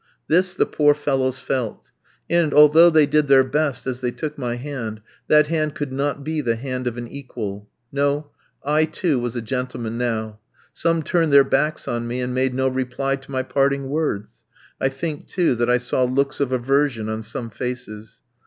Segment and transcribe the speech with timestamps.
[0.27, 1.91] This the poor fellows felt;
[2.27, 6.23] and, although they did their best as they took my hand, that hand could not
[6.23, 7.69] be the hand of an equal.
[7.91, 8.31] No;
[8.63, 10.39] I, too, was a gentleman now.
[10.73, 14.43] Some turned their backs on me, and made no reply to my parting words.
[14.81, 18.21] I think, too, that I saw looks of aversion on some faces.